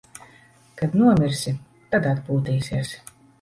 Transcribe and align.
Kad 0.79 0.95
nomirsi, 1.01 1.53
tad 1.93 2.09
atpūtīsies. 2.15 2.97